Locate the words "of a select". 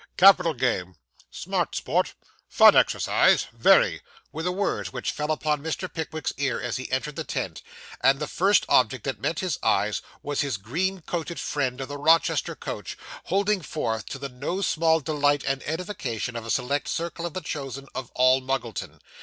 16.35-16.87